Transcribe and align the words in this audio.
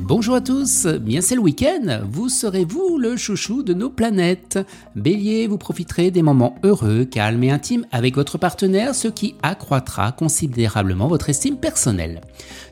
Bonjour 0.00 0.36
à 0.36 0.40
tous, 0.40 0.86
bien 0.86 1.20
c'est 1.20 1.34
le 1.34 1.40
week-end, 1.40 2.02
vous 2.08 2.28
serez 2.28 2.64
vous 2.64 2.98
le 2.98 3.16
chouchou 3.16 3.64
de 3.64 3.74
nos 3.74 3.90
planètes. 3.90 4.58
Bélier, 4.94 5.48
vous 5.48 5.58
profiterez 5.58 6.12
des 6.12 6.22
moments 6.22 6.54
heureux, 6.62 7.04
calmes 7.04 7.42
et 7.42 7.50
intimes 7.50 7.84
avec 7.90 8.14
votre 8.14 8.38
partenaire, 8.38 8.94
ce 8.94 9.08
qui 9.08 9.34
accroîtra 9.42 10.12
considérablement 10.12 11.08
votre 11.08 11.30
estime 11.30 11.56
personnelle. 11.56 12.20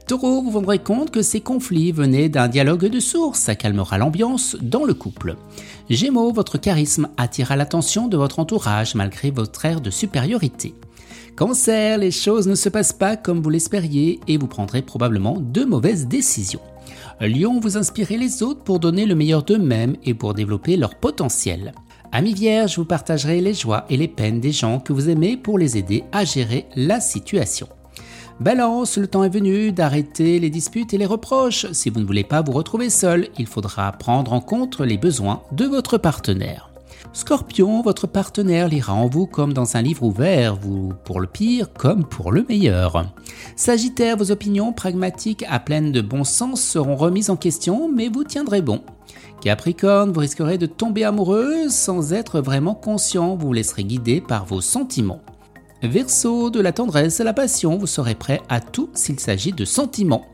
Taureau, 0.07 0.41
vous 0.41 0.51
vous 0.51 0.59
rendrez 0.61 0.79
compte 0.79 1.11
que 1.11 1.23
ces 1.23 1.41
conflits 1.41 1.91
venaient 1.91 2.29
d'un 2.29 2.47
dialogue 2.47 2.87
de 2.87 3.01
source, 3.01 3.41
ça 3.41 3.57
calmera 3.57 3.99
l'ambiance 3.99 4.57
dans 4.63 4.85
le 4.85 4.95
couple. 4.95 5.35
Gémeaux, 5.91 6.33
votre 6.33 6.59
charisme 6.59 7.09
attirera 7.17 7.57
l'attention 7.57 8.07
de 8.07 8.17
votre 8.17 8.39
entourage 8.39 8.95
malgré 8.95 9.33
votre 9.33 9.65
air 9.65 9.81
de 9.81 9.91
supériorité. 9.91 10.75
Cancer, 11.35 11.99
les 11.99 12.13
choses 12.13 12.47
ne 12.47 12.55
se 12.55 12.69
passent 12.69 12.93
pas 12.93 13.17
comme 13.17 13.43
vous 13.43 13.51
l'espériez 13.51 14.21
et 14.29 14.39
vous 14.39 14.47
prendrez 14.47 14.81
probablement 14.81 15.39
de 15.41 15.65
mauvaises 15.65 16.07
décisions. 16.07 16.61
Lion, 17.21 17.61
vous 17.61 17.77
inspirez 17.77 18.17
les 18.17 18.43
autres 18.43 18.63
pour 18.63 18.79
donner 18.79 19.07
le 19.07 19.15
meilleur 19.15 19.43
d'eux-mêmes 19.43 19.97
et 20.05 20.15
pour 20.15 20.35
développer 20.35 20.77
leur 20.77 20.95
potentiel. 20.95 21.73
Ami 22.13 22.35
Vierge, 22.35 22.79
vous 22.79 22.85
partagerez 22.85 23.41
les 23.41 23.55
joies 23.55 23.85
et 23.91 23.97
les 23.97 24.09
peines 24.09 24.41
des 24.41 24.53
gens 24.53 24.79
que 24.79 24.93
vous 24.93 25.09
aimez 25.09 25.37
pour 25.37 25.59
les 25.59 25.77
aider 25.77 26.05
à 26.13 26.25
gérer 26.25 26.67
la 26.77 27.01
situation. 27.01 27.69
Balance, 28.39 28.99
le 28.99 29.07
temps 29.07 29.25
est 29.25 29.31
venu 29.31 29.73
d'arrêter 29.73 30.39
les 30.39 30.51
disputes 30.51 30.93
et 30.93 30.99
les 30.99 31.07
reproches. 31.07 31.71
Si 31.73 31.89
vous 31.89 32.01
ne 32.01 32.05
voulez 32.05 32.25
pas 32.25 32.43
vous 32.43 32.53
retrouver 32.53 32.91
seul, 32.91 33.29
il 33.39 33.47
faudra 33.47 33.91
prendre 33.93 34.33
en 34.35 34.41
compte 34.41 34.81
les 34.81 34.99
besoins 34.99 35.43
de 35.53 35.65
votre 35.65 35.97
partenaire. 35.97 36.71
Scorpion, 37.13 37.83
votre 37.83 38.07
partenaire 38.07 38.69
lira 38.69 38.95
en 38.95 39.09
vous 39.09 39.27
comme 39.27 39.53
dans 39.53 39.77
un 39.77 39.83
livre 39.83 40.03
ouvert, 40.03 40.57
vous 40.57 40.93
pour 41.05 41.21
le 41.21 41.27
pire 41.27 41.73
comme 41.73 42.05
pour 42.05 42.33
le 42.33 42.45
meilleur. 42.49 43.13
Sagittaire, 43.57 44.17
vos 44.17 44.31
opinions 44.31 44.73
pragmatiques 44.73 45.45
à 45.49 45.59
pleine 45.59 45.93
de 45.93 46.01
bon 46.01 46.25
sens 46.25 46.61
seront 46.61 46.97
remises 46.97 47.31
en 47.31 47.37
question, 47.37 47.91
mais 47.93 48.09
vous 48.09 48.25
tiendrez 48.25 48.63
bon. 48.63 48.83
Capricorne, 49.41 50.13
vous 50.13 50.21
risquerez 50.21 50.59
de 50.59 50.67
tomber 50.67 51.05
amoureux 51.05 51.69
sans 51.69 52.13
être 52.13 52.41
vraiment 52.41 52.75
conscient, 52.75 53.37
vous 53.37 53.49
vous 53.49 53.53
laisserez 53.53 53.85
guider 53.85 54.21
par 54.21 54.45
vos 54.47 54.61
sentiments. 54.61 55.21
Verseau, 55.83 56.51
de 56.51 56.61
la 56.61 56.73
tendresse 56.73 57.21
à 57.21 57.25
la 57.25 57.35
passion, 57.35 57.77
vous 57.77 57.87
serez 57.87 58.15
prêt 58.15 58.41
à 58.49 58.61
tout 58.61 58.89
s'il 58.95 59.21
s'agit 59.21 59.53
de 59.53 59.65
sentiments. 59.65 60.27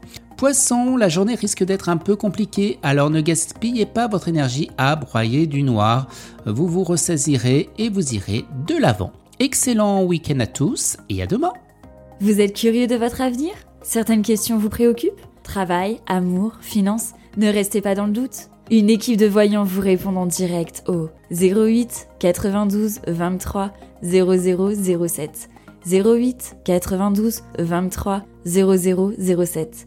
Poisson, 0.43 0.97
la 0.97 1.09
journée 1.09 1.37
risque 1.37 1.63
d'être 1.63 1.89
un 1.89 1.99
peu 1.99 2.17
compliquée, 2.17 2.81
alors 2.83 3.11
ne 3.11 3.21
gaspillez 3.21 3.87
pas 3.87 4.09
votre 4.09 4.27
énergie 4.27 4.71
à 4.77 4.97
broyer 4.97 5.47
du 5.47 5.63
noir. 5.63 6.09
Vous 6.47 6.67
vous 6.67 6.83
ressaisirez 6.83 7.71
et 7.79 7.89
vous 7.89 8.15
irez 8.15 8.45
de 8.67 8.77
l'avant. 8.77 9.13
Excellent 9.39 10.03
week-end 10.03 10.41
à 10.41 10.49
tous 10.49 10.97
et 11.09 11.23
à 11.23 11.27
demain. 11.27 11.53
Vous 12.21 12.41
êtes 12.41 12.57
curieux 12.57 12.89
de 12.89 12.97
votre 12.97 13.21
avenir? 13.21 13.53
Certaines 13.83 14.23
questions 14.23 14.59
vous 14.59 14.69
préoccupent? 14.69 15.21
Travail, 15.45 16.01
amour, 16.09 16.55
finances? 16.61 17.13
Ne 17.37 17.47
restez 17.47 17.81
pas 17.81 17.95
dans 17.95 18.07
le 18.07 18.13
doute. 18.13 18.49
Une 18.73 18.91
équipe 18.91 19.19
de 19.19 19.27
voyants 19.27 19.63
vous 19.63 19.81
répond 19.81 20.17
en 20.17 20.27
direct 20.27 20.83
au 20.89 21.09
08 21.31 22.09
92 22.19 22.99
23 23.07 23.71
0007. 24.03 25.49
08 25.87 26.57
92 26.65 27.43
23 27.61 28.23
0007. 28.45 29.87